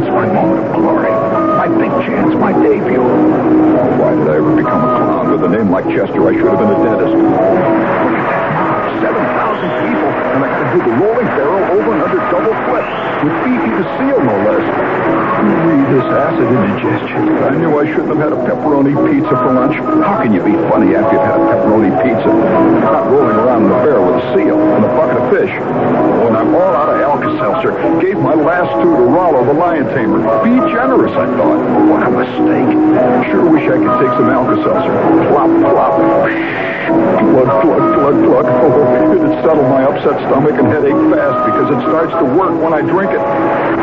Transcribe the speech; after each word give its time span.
It's 0.00 0.08
my 0.08 0.24
moment 0.32 0.64
of 0.64 0.72
glory. 0.72 1.12
My 1.12 1.68
big 1.68 1.92
chance, 2.08 2.32
my 2.40 2.56
debut. 2.56 3.04
Why 4.00 4.16
did 4.16 4.32
I 4.32 4.40
ever 4.40 4.56
become 4.56 4.80
a 4.80 4.96
clown? 4.96 5.28
With 5.28 5.44
a 5.44 5.52
name 5.52 5.68
like 5.68 5.84
Chester, 5.92 6.24
I 6.24 6.32
should 6.32 6.48
have 6.48 6.56
been 6.56 6.72
a 6.72 6.80
dentist. 6.80 7.12
Look 7.20 8.16
at 8.16 8.24
that 8.32 8.48
now. 8.48 8.80
7,000 8.96 9.60
people. 9.84 10.08
And 10.08 10.40
I 10.40 10.48
got 10.48 10.60
to 10.64 10.68
do 10.72 10.80
the 10.88 10.94
rolling 11.04 11.28
barrel 11.36 11.60
over 11.76 11.90
and 11.92 12.00
under 12.00 12.16
double 12.32 12.56
flip. 12.64 12.86
With 13.28 13.36
Fifi 13.44 13.70
the 13.76 13.84
seal, 14.00 14.24
no 14.24 14.36
less. 14.48 14.64
Read 15.68 15.84
this 15.92 16.08
acid 16.08 16.48
indigestion. 16.48 17.36
I 17.44 17.52
knew 17.60 17.76
I 17.76 17.84
shouldn't 17.84 18.16
have 18.16 18.24
had 18.24 18.32
a 18.32 18.40
pepperoni 18.48 18.96
pizza 19.04 19.36
for 19.36 19.52
lunch. 19.52 19.76
How 20.00 20.24
can 20.24 20.32
you 20.32 20.40
be 20.40 20.56
funny 20.72 20.96
after 20.96 21.12
you've 21.12 21.28
had 21.28 21.36
a 21.36 21.44
pepperoni 21.44 21.92
pizza? 22.00 22.32
Not 22.88 23.04
rolling 23.12 23.36
around 23.36 23.64
in 23.64 23.68
the 23.68 23.80
barrel 23.84 24.08
with 24.08 24.24
a 24.24 24.26
seal 24.32 24.56
and 24.56 24.80
a 24.80 24.88
bucket 24.96 25.20
of 25.20 25.28
fish. 25.28 25.52
When 26.24 26.36
I'm 26.36 26.54
all 26.56 26.72
out 26.72 26.88
of 26.88 26.99
last 28.40 28.72
two 28.82 28.90
to 28.90 29.04
Rollo, 29.04 29.44
the 29.44 29.52
lion 29.52 29.86
tamer. 29.94 30.20
Be 30.42 30.56
generous, 30.72 31.12
I 31.12 31.26
thought. 31.36 31.60
Oh, 31.60 31.86
what 31.86 32.02
a 32.06 32.10
mistake. 32.10 32.70
Sure 33.30 33.46
wish 33.48 33.64
I 33.68 33.76
could 33.78 33.96
take 34.00 34.12
some 34.16 34.30
Alka-Seltzer. 34.30 34.92
Plop, 35.30 35.50
plop. 35.64 35.94
Glug, 36.90 37.50
glug, 37.62 37.84
glug, 37.94 38.16
glug. 38.24 38.46
Oh, 38.46 39.14
it'd 39.14 39.44
settle 39.44 39.64
my 39.68 39.84
upset 39.84 40.18
stomach 40.26 40.58
and 40.58 40.66
headache 40.68 40.98
fast 41.12 41.38
because 41.46 41.68
it 41.70 41.80
starts 41.88 42.12
to 42.18 42.24
work 42.24 42.54
when 42.60 42.72
I 42.72 42.80
drink 42.82 43.12
it. 43.12 43.79